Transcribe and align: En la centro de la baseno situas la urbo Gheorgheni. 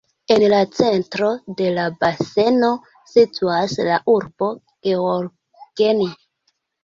En 0.33 0.43
la 0.51 0.59
centro 0.77 1.27
de 1.59 1.67
la 1.73 1.83
baseno 2.05 2.71
situas 3.13 3.77
la 3.89 3.99
urbo 4.15 4.49
Gheorgheni. 4.87 6.09